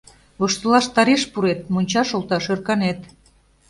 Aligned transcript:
Воштылаш 0.39 0.85
тареш 0.95 1.23
пурет, 1.31 1.59
мончаш 1.73 2.09
олташ 2.17 2.45
ӧрканет!.. 2.53 2.99